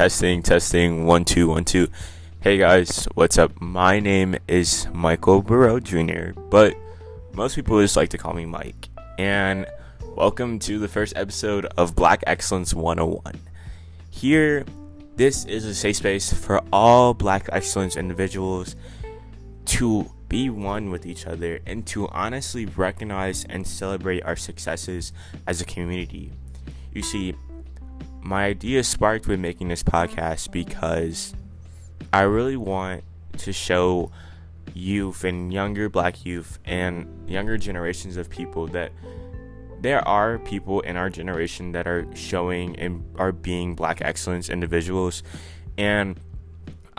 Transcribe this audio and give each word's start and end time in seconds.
Testing, 0.00 0.42
testing, 0.42 1.04
one, 1.04 1.26
two, 1.26 1.48
one, 1.48 1.66
two. 1.66 1.86
Hey 2.40 2.56
guys, 2.56 3.06
what's 3.16 3.36
up? 3.36 3.60
My 3.60 4.00
name 4.00 4.34
is 4.48 4.88
Michael 4.94 5.42
Burrell 5.42 5.78
Jr., 5.78 6.30
but 6.48 6.74
most 7.34 7.54
people 7.54 7.78
just 7.82 7.98
like 7.98 8.08
to 8.08 8.16
call 8.16 8.32
me 8.32 8.46
Mike. 8.46 8.88
And 9.18 9.66
welcome 10.16 10.58
to 10.60 10.78
the 10.78 10.88
first 10.88 11.12
episode 11.16 11.66
of 11.76 11.94
Black 11.94 12.24
Excellence 12.26 12.72
101. 12.72 13.38
Here, 14.08 14.64
this 15.16 15.44
is 15.44 15.66
a 15.66 15.74
safe 15.74 15.96
space 15.96 16.32
for 16.32 16.62
all 16.72 17.12
Black 17.12 17.50
Excellence 17.52 17.94
individuals 17.94 18.76
to 19.66 20.10
be 20.30 20.48
one 20.48 20.88
with 20.88 21.04
each 21.04 21.26
other 21.26 21.60
and 21.66 21.86
to 21.88 22.08
honestly 22.08 22.64
recognize 22.64 23.44
and 23.50 23.66
celebrate 23.66 24.22
our 24.22 24.36
successes 24.36 25.12
as 25.46 25.60
a 25.60 25.66
community. 25.66 26.32
You 26.94 27.02
see, 27.02 27.34
my 28.22 28.46
idea 28.46 28.84
sparked 28.84 29.26
with 29.26 29.40
making 29.40 29.68
this 29.68 29.82
podcast 29.82 30.50
because 30.50 31.34
I 32.12 32.22
really 32.22 32.56
want 32.56 33.04
to 33.38 33.52
show 33.52 34.10
youth 34.74 35.24
and 35.24 35.52
younger 35.52 35.88
black 35.88 36.24
youth 36.24 36.58
and 36.64 37.06
younger 37.28 37.58
generations 37.58 38.16
of 38.16 38.30
people 38.30 38.66
that 38.68 38.92
there 39.80 40.06
are 40.06 40.38
people 40.38 40.80
in 40.80 40.96
our 40.96 41.08
generation 41.08 41.72
that 41.72 41.86
are 41.86 42.06
showing 42.14 42.78
and 42.78 43.04
are 43.16 43.32
being 43.32 43.74
black 43.74 44.02
excellence 44.02 44.50
individuals. 44.50 45.22
And 45.78 46.20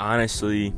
honestly 0.01 0.73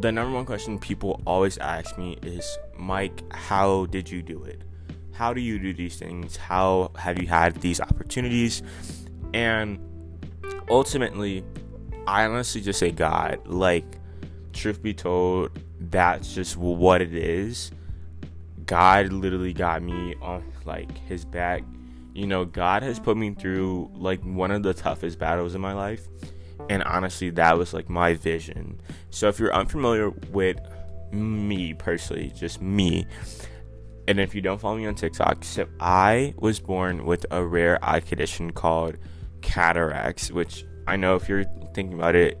the 0.00 0.10
number 0.10 0.34
one 0.34 0.44
question 0.44 0.78
people 0.78 1.20
always 1.24 1.56
ask 1.58 1.96
me 1.96 2.18
is 2.22 2.58
mike 2.76 3.22
how 3.32 3.86
did 3.86 4.10
you 4.10 4.22
do 4.22 4.42
it 4.42 4.62
how 5.12 5.32
do 5.32 5.40
you 5.40 5.58
do 5.58 5.72
these 5.72 5.96
things? 5.96 6.36
How 6.36 6.90
have 6.96 7.18
you 7.18 7.26
had 7.26 7.56
these 7.56 7.80
opportunities? 7.80 8.62
And 9.34 9.78
ultimately, 10.68 11.44
I 12.06 12.24
honestly 12.24 12.60
just 12.60 12.78
say 12.78 12.90
God. 12.90 13.46
Like, 13.46 13.84
truth 14.52 14.82
be 14.82 14.94
told, 14.94 15.50
that's 15.78 16.34
just 16.34 16.56
what 16.56 17.00
it 17.00 17.14
is. 17.14 17.70
God 18.66 19.12
literally 19.12 19.52
got 19.52 19.82
me 19.82 20.14
on 20.22 20.44
like 20.64 20.96
his 21.06 21.24
back. 21.24 21.62
You 22.14 22.26
know, 22.26 22.44
God 22.44 22.82
has 22.82 22.98
put 23.00 23.16
me 23.16 23.34
through 23.34 23.90
like 23.94 24.22
one 24.22 24.50
of 24.50 24.62
the 24.62 24.74
toughest 24.74 25.18
battles 25.18 25.54
in 25.54 25.60
my 25.60 25.72
life. 25.72 26.06
And 26.70 26.82
honestly, 26.84 27.30
that 27.30 27.58
was 27.58 27.74
like 27.74 27.88
my 27.88 28.14
vision. 28.14 28.80
So 29.10 29.28
if 29.28 29.38
you're 29.38 29.54
unfamiliar 29.54 30.10
with 30.30 30.58
me 31.12 31.74
personally, 31.74 32.32
just 32.36 32.62
me, 32.62 33.06
and 34.08 34.18
if 34.18 34.34
you 34.34 34.40
don't 34.40 34.60
follow 34.60 34.76
me 34.76 34.86
on 34.86 34.94
TikTok, 34.94 35.44
so 35.44 35.66
I 35.80 36.34
was 36.38 36.60
born 36.60 37.04
with 37.04 37.24
a 37.30 37.44
rare 37.44 37.78
eye 37.82 38.00
condition 38.00 38.52
called 38.52 38.96
cataracts, 39.40 40.30
which 40.30 40.64
I 40.86 40.96
know 40.96 41.16
if 41.16 41.28
you're 41.28 41.44
thinking 41.74 41.94
about 41.94 42.16
it, 42.16 42.38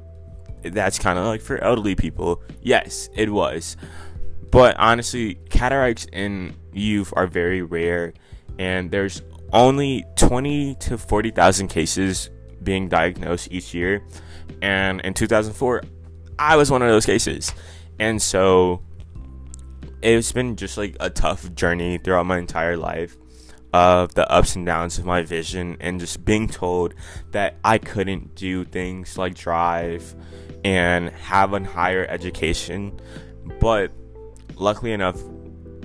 that's 0.62 0.98
kind 0.98 1.18
of 1.18 1.26
like 1.26 1.40
for 1.40 1.58
elderly 1.58 1.94
people. 1.94 2.42
Yes, 2.60 3.08
it 3.14 3.30
was. 3.30 3.76
But 4.50 4.76
honestly, 4.78 5.36
cataracts 5.50 6.06
in 6.12 6.54
youth 6.72 7.12
are 7.16 7.26
very 7.26 7.62
rare, 7.62 8.12
and 8.58 8.90
there's 8.90 9.22
only 9.52 10.04
20 10.16 10.74
to 10.76 10.98
40,000 10.98 11.68
cases 11.68 12.30
being 12.62 12.88
diagnosed 12.88 13.48
each 13.50 13.74
year. 13.74 14.02
And 14.60 15.00
in 15.02 15.14
2004, 15.14 15.82
I 16.38 16.56
was 16.56 16.70
one 16.70 16.82
of 16.82 16.88
those 16.88 17.06
cases. 17.06 17.52
And 17.98 18.20
so 18.20 18.82
it's 20.02 20.32
been 20.32 20.56
just 20.56 20.76
like 20.76 20.96
a 21.00 21.10
tough 21.10 21.54
journey 21.54 21.98
throughout 21.98 22.26
my 22.26 22.38
entire 22.38 22.76
life 22.76 23.16
of 23.72 24.14
the 24.14 24.30
ups 24.30 24.54
and 24.54 24.66
downs 24.66 24.98
of 24.98 25.06
my 25.06 25.22
vision 25.22 25.76
and 25.80 25.98
just 25.98 26.24
being 26.24 26.48
told 26.48 26.94
that 27.30 27.56
I 27.64 27.78
couldn't 27.78 28.34
do 28.34 28.64
things 28.64 29.16
like 29.16 29.34
drive 29.34 30.14
and 30.64 31.10
have 31.10 31.54
a 31.54 31.64
higher 31.64 32.06
education. 32.08 33.00
But 33.60 33.92
luckily 34.56 34.92
enough, 34.92 35.18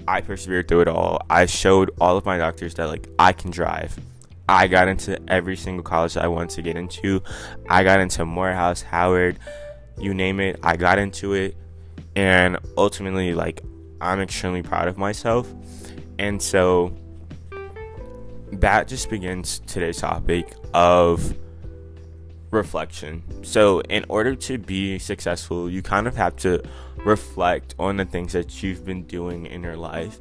I 0.08 0.22
persevered 0.22 0.68
through 0.68 0.82
it 0.82 0.88
all. 0.88 1.22
I 1.30 1.46
showed 1.46 1.92
all 2.00 2.18
of 2.18 2.26
my 2.26 2.38
doctors 2.38 2.74
that 2.76 2.88
like 2.88 3.08
I 3.20 3.32
can 3.34 3.52
drive. 3.52 3.98
I 4.50 4.68
got 4.68 4.88
into 4.88 5.20
every 5.30 5.58
single 5.58 5.84
college 5.84 6.16
I 6.16 6.28
wanted 6.28 6.52
to 6.52 6.62
get 6.62 6.78
into. 6.78 7.22
I 7.70 7.84
got 7.84 8.00
into 8.00 8.26
Morehouse, 8.26 8.82
Howard, 8.82 9.40
you 9.98 10.14
name 10.14 10.40
it. 10.40 10.60
I 10.64 10.78
got 10.78 11.00
into 11.00 11.34
it. 11.34 11.58
And 12.16 12.58
ultimately 12.78 13.34
like 13.34 13.62
I'm 14.02 14.20
extremely 14.20 14.62
proud 14.62 14.88
of 14.88 14.98
myself. 14.98 15.52
And 16.20 16.42
so 16.42 16.96
that 18.52 18.88
just 18.88 19.10
begins 19.10 19.60
today's 19.60 19.98
topic 19.98 20.54
of 20.74 21.36
reflection. 22.52 23.24
So, 23.44 23.82
in 23.82 24.06
order 24.10 24.36
to 24.36 24.58
be 24.58 25.00
successful, 25.00 25.70
you 25.70 25.82
kind 25.82 26.08
of 26.08 26.16
have 26.16 26.36
to 26.38 26.64
reflect 26.98 27.76
on 27.78 27.98
the 27.98 28.06
things 28.06 28.34
that 28.34 28.64
you've 28.64 28.86
been 28.86 29.04
doing 29.04 29.46
in 29.46 29.64
your 29.64 29.76
life. 29.76 30.20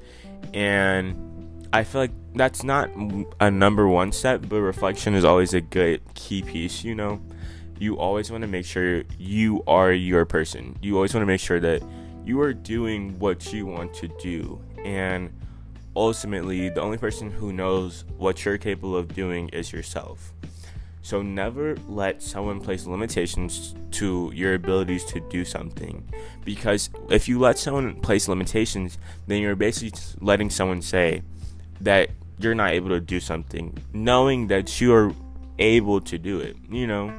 And 0.53 1.69
I 1.72 1.84
feel 1.84 2.03
like 2.03 2.12
that's 2.34 2.62
not 2.62 2.91
a 3.41 3.50
number 3.50 3.88
one 3.88 4.12
step, 4.12 4.44
but 4.48 4.60
reflection 4.60 5.14
is 5.14 5.25
always 5.25 5.54
a 5.54 5.60
good 5.60 6.03
key 6.14 6.43
piece, 6.43 6.84
you 6.84 6.94
know? 6.94 7.20
You 7.78 7.98
always 7.98 8.31
want 8.31 8.43
to 8.43 8.48
make 8.48 8.64
sure 8.64 9.03
you 9.19 9.62
are 9.66 9.93
your 9.93 10.25
person. 10.25 10.76
You 10.81 10.97
always 10.97 11.12
want 11.12 11.22
to 11.22 11.26
make 11.26 11.41
sure 11.41 11.60
that 11.60 11.82
you 12.26 12.41
are 12.41 12.53
doing 12.53 13.16
what 13.20 13.53
you 13.53 13.64
want 13.64 13.94
to 13.94 14.09
do. 14.20 14.60
And 14.84 15.32
ultimately, 15.94 16.69
the 16.69 16.81
only 16.81 16.98
person 16.98 17.31
who 17.31 17.53
knows 17.53 18.04
what 18.19 18.44
you're 18.44 18.59
capable 18.59 18.97
of 18.97 19.14
doing 19.14 19.48
is 19.50 19.72
yourself. 19.72 20.32
So 21.03 21.22
never 21.22 21.76
let 21.88 22.20
someone 22.20 22.60
place 22.60 22.84
limitations 22.84 23.76
to 23.92 24.32
your 24.34 24.54
abilities 24.54 25.04
to 25.04 25.20
do 25.31 25.44
something. 25.44 26.04
Because 26.44 26.91
if 27.10 27.28
you 27.28 27.38
let 27.38 27.59
someone 27.59 28.00
place 28.00 28.26
limitations, 28.26 28.98
then 29.28 29.41
you're 29.41 29.54
basically 29.54 29.97
letting 30.20 30.50
someone 30.50 30.82
say 30.82 31.22
that 31.81 32.10
you're 32.41 32.56
not 32.56 32.72
able 32.72 32.88
to 32.88 33.00
do 33.00 33.20
something, 33.20 33.78
knowing 33.93 34.48
that 34.48 34.81
you 34.81 34.93
are 34.93 35.14
able 35.60 36.00
to 36.00 36.19
do 36.19 36.41
it, 36.41 36.56
you 36.69 36.88
know? 36.88 37.12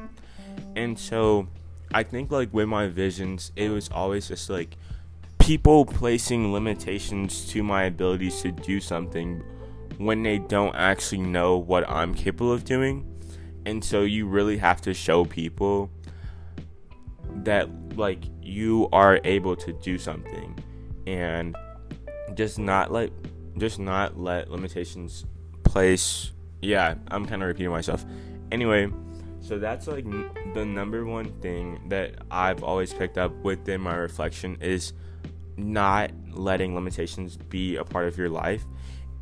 And 0.75 0.99
so 0.99 1.47
I 1.93 2.03
think 2.03 2.29
like 2.29 2.53
with 2.53 2.67
my 2.67 2.87
visions, 2.87 3.53
it 3.55 3.69
was 3.69 3.89
always 3.89 4.27
just 4.27 4.49
like 4.49 4.75
people 5.47 5.85
placing 5.85 6.51
limitations 6.51 7.47
to 7.47 7.63
my 7.63 7.83
abilities 7.83 8.41
to 8.41 8.51
do 8.51 8.81
something 8.81 9.41
when 9.97 10.21
they 10.21 10.39
don't 10.39 10.75
actually 10.75 11.21
know 11.21 11.57
what 11.57 11.89
I'm 11.89 12.13
capable 12.13 12.51
of 12.51 12.65
doing. 12.65 13.05
And 13.65 13.81
so 13.81 14.01
you 14.01 14.27
really 14.27 14.57
have 14.57 14.81
to 14.81 14.93
show 14.93 15.23
people 15.23 15.89
that 17.43 17.69
like 17.95 18.25
you 18.41 18.89
are 18.91 19.21
able 19.23 19.55
to 19.55 19.71
do 19.71 19.97
something 19.97 20.53
and 21.07 21.55
just 22.33 22.59
not 22.59 22.91
let 22.91 23.09
just 23.57 23.79
not 23.79 24.19
let 24.19 24.51
limitations 24.51 25.25
place 25.63 26.33
yeah, 26.61 26.95
I'm 27.07 27.25
kind 27.25 27.41
of 27.41 27.47
repeating 27.47 27.71
myself. 27.71 28.03
Anyway, 28.51 28.91
so 29.39 29.59
that's 29.59 29.87
like 29.87 30.03
the 30.53 30.65
number 30.65 31.05
one 31.05 31.31
thing 31.39 31.87
that 31.87 32.15
I've 32.29 32.63
always 32.63 32.93
picked 32.93 33.17
up 33.17 33.31
within 33.43 33.79
my 33.79 33.95
reflection 33.95 34.57
is 34.59 34.91
not 35.57 36.11
letting 36.31 36.75
limitations 36.75 37.37
be 37.37 37.75
a 37.75 37.83
part 37.83 38.07
of 38.07 38.17
your 38.17 38.29
life. 38.29 38.63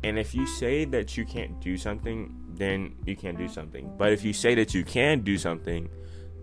And 0.04 0.18
if 0.18 0.34
you 0.34 0.46
say 0.46 0.84
that 0.86 1.16
you 1.16 1.24
can't 1.24 1.58
do 1.60 1.76
something, 1.76 2.34
then 2.54 2.94
you 3.04 3.16
can't 3.16 3.38
do 3.38 3.48
something. 3.48 3.90
But 3.96 4.12
if 4.12 4.24
you 4.24 4.32
say 4.32 4.54
that 4.54 4.74
you 4.74 4.84
can 4.84 5.22
do 5.22 5.38
something, 5.38 5.88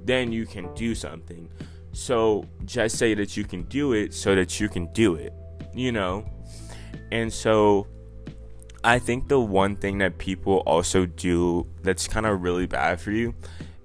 then 0.03 0.31
you 0.31 0.45
can 0.45 0.73
do 0.73 0.95
something. 0.95 1.49
So 1.93 2.45
just 2.65 2.97
say 2.97 3.13
that 3.13 3.37
you 3.37 3.43
can 3.43 3.63
do 3.63 3.93
it 3.93 4.13
so 4.13 4.35
that 4.35 4.59
you 4.59 4.67
can 4.67 4.91
do 4.93 5.15
it, 5.15 5.33
you 5.73 5.91
know? 5.91 6.25
And 7.11 7.31
so 7.31 7.87
I 8.83 8.99
think 8.99 9.27
the 9.27 9.39
one 9.39 9.75
thing 9.75 9.99
that 9.99 10.17
people 10.17 10.57
also 10.65 11.05
do 11.05 11.67
that's 11.83 12.07
kind 12.07 12.25
of 12.25 12.41
really 12.41 12.65
bad 12.65 12.99
for 12.99 13.11
you 13.11 13.35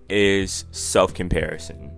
is 0.08 0.64
self 0.70 1.12
comparison 1.12 1.97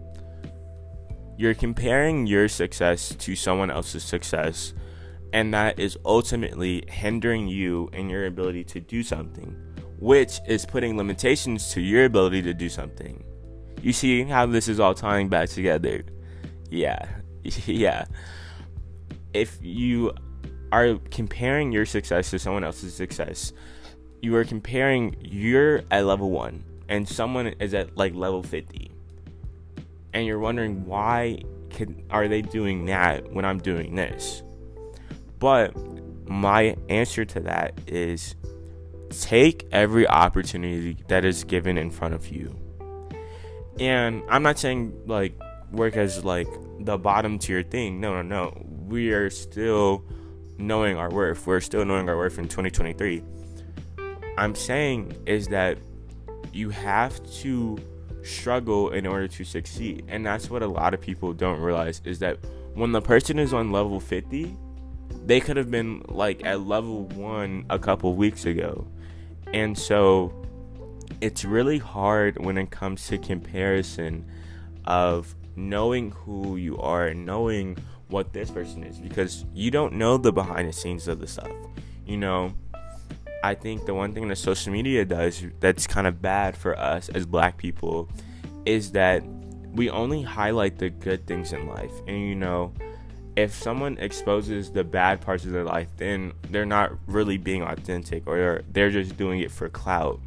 you're 1.41 1.55
comparing 1.55 2.27
your 2.27 2.49
success 2.49 3.15
to 3.15 3.35
someone 3.35 3.71
else's 3.71 4.05
success, 4.05 4.75
and 5.33 5.55
that 5.55 5.79
is 5.79 5.97
ultimately 6.05 6.85
hindering 6.87 7.49
you 7.49 7.89
in 7.95 8.11
your 8.11 8.27
ability 8.27 8.63
to 8.63 8.79
do 8.79 9.03
something, 9.03 9.57
which 9.99 10.39
is 10.47 10.67
putting 10.67 10.99
limitations 10.99 11.73
to 11.73 11.81
your 11.81 12.05
ability 12.05 12.43
to 12.43 12.53
do 12.53 12.69
something. 12.69 13.25
You 13.81 13.95
see 13.95 14.23
how 14.25 14.45
this 14.45 14.69
is 14.69 14.79
all 14.79 14.93
tying 14.93 15.31
back 15.31 15.49
together? 15.49 16.05
Yeah, 16.69 17.09
yeah. 17.43 18.05
If 19.33 19.57
you 19.63 20.13
are 20.73 20.97
comparing 21.11 21.73
your 21.73 21.87
success 21.87 22.29
to 22.33 22.39
someone 22.39 22.65
else's 22.65 22.93
success, 22.93 23.55
you 24.21 24.37
are 24.37 24.45
comparing 24.45 25.17
you're 25.23 25.85
at 25.91 26.05
level 26.05 26.31
one 26.31 26.65
and 26.91 27.09
someone 27.09 27.47
is 27.47 27.73
at 27.73 27.97
like 27.97 28.15
level 28.15 28.43
50 28.43 28.90
and 30.13 30.27
you're 30.27 30.39
wondering 30.39 30.87
why 30.87 31.43
can, 31.71 32.05
are 32.11 32.29
they 32.29 32.43
doing 32.43 32.87
that 32.87 33.33
when 33.33 33.45
I'm 33.45 33.59
doing 33.59 33.95
this? 33.95 34.43
But 35.39 35.75
my 36.29 36.77
answer 36.89 37.25
to 37.25 37.41
that 37.41 37.79
is 37.87 38.35
take 39.11 39.67
every 39.73 40.07
opportunity 40.07 40.97
that 41.09 41.25
is 41.25 41.45
given 41.45 41.77
in 41.79 41.91
front 41.91 42.15
of 42.15 42.29
you. 42.29 42.57
And 43.79 44.23
I'm 44.29 44.43
not 44.43 44.59
saying 44.59 45.03
like 45.07 45.35
work 45.73 45.97
as 45.97 46.25
like 46.25 46.49
the 46.81 46.99
bottom 46.99 47.39
tier 47.39 47.63
thing. 47.63 48.01
No, 48.01 48.15
no, 48.15 48.23
no. 48.23 48.67
We 48.87 49.13
are 49.13 49.31
still 49.31 50.05
knowing 50.59 50.97
our 50.97 51.11
worth. 51.11 51.47
We're 51.47 51.61
still 51.61 51.85
knowing 51.85 52.09
our 52.09 52.17
worth 52.17 52.39
in 52.39 52.49
2023. 52.49 53.23
I'm 54.37 54.55
saying 54.55 55.17
is 55.27 55.49
that 55.49 55.79
you 56.53 56.71
have 56.71 57.23
to 57.41 57.79
struggle 58.23 58.91
in 58.91 59.07
order 59.07 59.29
to 59.29 59.45
succeed. 59.45 60.05
And 60.09 60.25
that's 60.25 60.51
what 60.51 60.63
a 60.63 60.67
lot 60.67 60.95
of 60.95 61.01
people 61.01 61.33
don't 61.33 61.61
realize 61.61 62.01
is 62.05 62.19
that 62.21 62.39
when 62.75 62.93
the 62.93 63.01
person 63.01 63.39
is 63.39 63.53
on 63.53 63.73
level 63.73 64.01
50, 64.01 64.57
they 65.27 65.41
could 65.41 65.57
have 65.57 65.71
been 65.71 66.03
like 66.09 66.45
at 66.45 66.67
level 66.67 67.05
1 67.07 67.67
a 67.71 67.79
couple 67.79 68.15
weeks 68.15 68.47
ago. 68.47 68.87
And 69.53 69.77
so 69.77 70.33
it's 71.21 71.45
really 71.45 71.79
hard 71.79 72.43
when 72.45 72.57
it 72.57 72.71
comes 72.71 73.07
to 73.09 73.19
comparison 73.19 74.25
of 74.85 75.35
knowing 75.57 76.13
who 76.13 76.57
you 76.57 76.79
are 76.79 77.09
and 77.09 77.27
knowing 77.27 77.77
what 78.09 78.33
this 78.33 78.51
person 78.51 78.83
is 78.83 78.99
because 78.99 79.45
you 79.55 79.71
don't 79.71 79.95
know 79.95 80.17
the 80.17 80.33
behind 80.33 80.69
the 80.69 80.73
scenes 80.73 81.09
of 81.09 81.21
the 81.21 81.27
stuff. 81.27 81.51
You 82.07 82.17
know, 82.17 82.55
I 83.43 83.55
think 83.55 83.87
the 83.87 83.95
one 83.95 84.13
thing 84.13 84.29
that 84.29 84.37
social 84.37 84.73
media 84.73 85.05
does 85.05 85.43
that's 85.61 85.87
kind 85.87 86.07
of 86.07 86.21
bad 86.21 86.57
for 86.57 86.79
us 86.79 87.09
as 87.09 87.25
black 87.27 87.57
people 87.57 88.09
is 88.67 88.93
that 88.93 89.23
we 89.73 89.89
only 89.89 90.23
highlight 90.23 90.79
the 90.79 90.91
good 90.91 91.27
things 91.27 91.53
in 91.53 91.67
life. 91.67 91.93
And 92.07 92.21
you 92.21 92.35
know, 92.35 92.73
if 93.37 93.55
someone 93.55 93.97
exposes 93.99 94.71
the 94.71 94.85
bad 94.85 95.21
parts 95.21 95.45
of 95.45 95.53
their 95.53 95.65
life, 95.65 95.89
then 95.97 96.33
they're 96.51 96.67
not 96.67 96.93
really 97.07 97.39
being 97.39 97.63
authentic 97.63 98.27
or 98.27 98.63
they're, 98.71 98.91
just 98.91 99.17
doing 99.17 99.41
it 99.41 99.51
for 99.51 99.69
clout. 99.69 100.21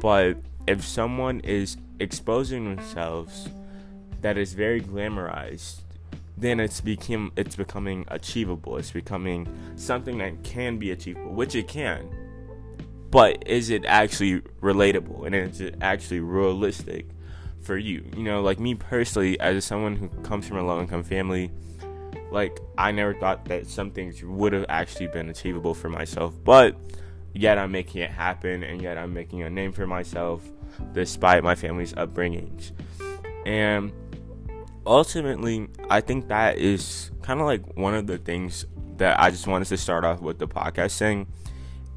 But 0.00 0.38
if 0.66 0.84
someone 0.84 1.40
is 1.40 1.76
exposing 2.00 2.74
themselves 2.74 3.48
that 4.22 4.38
is 4.38 4.54
very 4.54 4.80
glamorized, 4.80 5.80
then 6.36 6.58
it's 6.58 6.80
become 6.80 7.30
it's 7.36 7.54
becoming 7.54 8.04
achievable. 8.08 8.76
It's 8.78 8.90
becoming 8.90 9.46
something 9.76 10.18
that 10.18 10.42
can 10.42 10.78
be 10.78 10.90
achievable, 10.90 11.32
which 11.32 11.54
it 11.54 11.68
can. 11.68 12.08
But 13.12 13.46
is 13.46 13.68
it 13.68 13.84
actually 13.84 14.40
relatable 14.62 15.26
and 15.26 15.34
is 15.34 15.60
it 15.60 15.76
actually 15.82 16.20
realistic 16.20 17.06
for 17.60 17.76
you? 17.76 18.02
You 18.16 18.22
know, 18.22 18.40
like 18.40 18.58
me 18.58 18.74
personally, 18.74 19.38
as 19.38 19.66
someone 19.66 19.96
who 19.96 20.08
comes 20.22 20.48
from 20.48 20.56
a 20.56 20.64
low 20.64 20.80
income 20.80 21.02
family, 21.02 21.50
like 22.30 22.58
I 22.78 22.90
never 22.90 23.12
thought 23.12 23.44
that 23.44 23.66
some 23.66 23.90
things 23.90 24.24
would 24.24 24.54
have 24.54 24.64
actually 24.70 25.08
been 25.08 25.28
achievable 25.28 25.74
for 25.74 25.90
myself, 25.90 26.34
but 26.42 26.74
yet 27.34 27.58
I'm 27.58 27.70
making 27.70 28.00
it 28.00 28.10
happen 28.10 28.62
and 28.62 28.80
yet 28.80 28.96
I'm 28.96 29.12
making 29.12 29.42
a 29.42 29.50
name 29.50 29.72
for 29.72 29.86
myself 29.86 30.42
despite 30.94 31.44
my 31.44 31.54
family's 31.54 31.92
upbringings. 31.92 32.72
And 33.44 33.92
ultimately, 34.86 35.68
I 35.90 36.00
think 36.00 36.28
that 36.28 36.56
is 36.56 37.10
kind 37.20 37.40
of 37.40 37.46
like 37.46 37.76
one 37.76 37.94
of 37.94 38.06
the 38.06 38.16
things 38.16 38.64
that 38.96 39.20
I 39.20 39.30
just 39.30 39.46
wanted 39.46 39.68
to 39.68 39.76
start 39.76 40.02
off 40.02 40.22
with 40.22 40.38
the 40.38 40.48
podcast 40.48 40.92
saying 40.92 41.26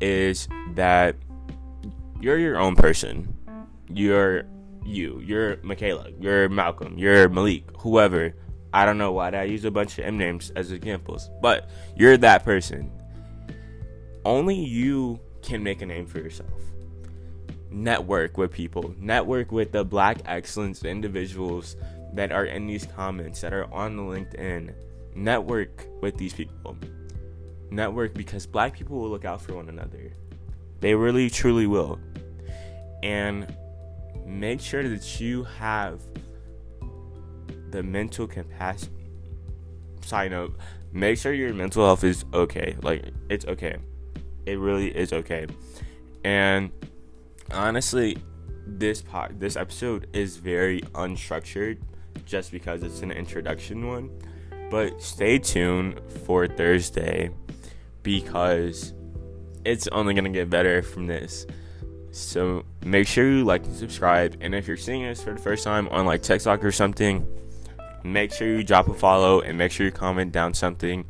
is 0.01 0.47
that 0.73 1.15
you're 2.19 2.37
your 2.37 2.57
own 2.57 2.75
person. 2.75 3.35
You're 3.89 4.45
you. 4.83 5.21
You're 5.23 5.57
Michaela. 5.63 6.09
You're 6.19 6.49
Malcolm. 6.49 6.97
You're 6.97 7.29
Malik. 7.29 7.65
Whoever. 7.79 8.33
I 8.73 8.85
don't 8.85 8.97
know 8.97 9.13
why 9.13 9.29
I 9.29 9.43
use 9.43 9.63
a 9.63 9.71
bunch 9.71 9.97
of 9.97 10.05
M 10.05 10.17
names 10.17 10.51
as 10.55 10.71
examples, 10.71 11.29
but 11.41 11.69
you're 11.95 12.17
that 12.17 12.43
person. 12.43 12.91
Only 14.25 14.55
you 14.55 15.19
can 15.41 15.63
make 15.63 15.81
a 15.81 15.85
name 15.85 16.07
for 16.07 16.19
yourself. 16.19 16.49
Network 17.69 18.37
with 18.37 18.51
people. 18.51 18.93
Network 18.99 19.51
with 19.51 19.71
the 19.71 19.85
black 19.85 20.17
excellence 20.25 20.83
individuals 20.83 21.75
that 22.13 22.31
are 22.31 22.45
in 22.45 22.67
these 22.67 22.85
comments 22.85 23.41
that 23.41 23.53
are 23.53 23.71
on 23.73 23.95
the 23.95 24.03
LinkedIn. 24.03 24.73
Network 25.15 25.87
with 26.01 26.17
these 26.17 26.33
people. 26.33 26.77
Network 27.71 28.13
because 28.13 28.45
black 28.45 28.73
people 28.77 28.99
will 28.99 29.09
look 29.09 29.25
out 29.25 29.41
for 29.41 29.55
one 29.55 29.69
another. 29.69 30.11
They 30.79 30.95
really 30.95 31.29
truly 31.29 31.67
will. 31.67 31.99
And 33.03 33.53
make 34.25 34.59
sure 34.61 34.87
that 34.87 35.19
you 35.19 35.43
have 35.43 36.01
the 37.71 37.83
mental 37.83 38.27
capacity. 38.27 38.91
Side 40.01 40.31
note, 40.31 40.55
make 40.91 41.17
sure 41.17 41.33
your 41.33 41.53
mental 41.53 41.83
health 41.83 42.03
is 42.03 42.25
okay. 42.33 42.75
Like, 42.81 43.05
it's 43.29 43.45
okay. 43.45 43.77
It 44.45 44.59
really 44.59 44.95
is 44.95 45.13
okay. 45.13 45.47
And 46.23 46.71
honestly, 47.51 48.17
this 48.67 49.01
pod, 49.01 49.39
this 49.39 49.55
episode 49.55 50.07
is 50.13 50.37
very 50.37 50.81
unstructured 50.93 51.79
just 52.25 52.51
because 52.51 52.83
it's 52.83 53.01
an 53.01 53.11
introduction 53.11 53.87
one. 53.87 54.09
But 54.71 55.01
stay 55.01 55.37
tuned 55.37 55.99
for 56.25 56.47
Thursday 56.47 57.29
because 58.05 58.93
it's 59.65 59.87
only 59.87 60.13
going 60.13 60.23
to 60.23 60.29
get 60.29 60.49
better 60.49 60.81
from 60.81 61.07
this. 61.07 61.45
So 62.11 62.63
make 62.85 63.07
sure 63.07 63.27
you 63.27 63.43
like 63.43 63.65
and 63.65 63.75
subscribe. 63.75 64.37
And 64.39 64.55
if 64.55 64.67
you're 64.67 64.77
seeing 64.77 65.05
us 65.05 65.21
for 65.21 65.33
the 65.33 65.41
first 65.41 65.65
time 65.65 65.89
on 65.89 66.05
like 66.05 66.21
TikTok 66.21 66.63
or 66.63 66.71
something, 66.71 67.27
make 68.05 68.31
sure 68.31 68.47
you 68.47 68.63
drop 68.63 68.87
a 68.87 68.93
follow 68.93 69.41
and 69.41 69.57
make 69.57 69.71
sure 69.71 69.85
you 69.85 69.91
comment 69.91 70.31
down 70.31 70.53
something. 70.53 71.03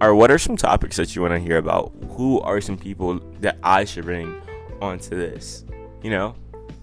Or 0.00 0.16
what 0.16 0.32
are 0.32 0.38
some 0.38 0.56
topics 0.56 0.96
that 0.96 1.14
you 1.14 1.22
want 1.22 1.34
to 1.34 1.38
hear 1.38 1.58
about? 1.58 1.92
Who 2.16 2.40
are 2.40 2.60
some 2.60 2.76
people 2.76 3.20
that 3.40 3.58
I 3.62 3.84
should 3.84 4.04
bring 4.04 4.34
onto 4.80 5.10
this? 5.10 5.64
You 6.02 6.10
know? 6.10 6.34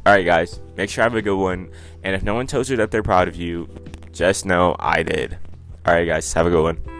Alright, 0.07 0.25
guys, 0.25 0.61
make 0.77 0.89
sure 0.89 1.03
I 1.03 1.05
have 1.05 1.15
a 1.15 1.21
good 1.21 1.35
one. 1.35 1.71
And 2.03 2.15
if 2.15 2.23
no 2.23 2.35
one 2.35 2.47
tells 2.47 2.69
you 2.69 2.77
that 2.77 2.91
they're 2.91 3.03
proud 3.03 3.27
of 3.27 3.35
you, 3.35 3.67
just 4.13 4.45
know 4.45 4.75
I 4.79 5.03
did. 5.03 5.37
Alright, 5.85 6.07
guys, 6.07 6.31
have 6.33 6.45
a 6.45 6.49
good 6.49 6.63
one. 6.63 6.98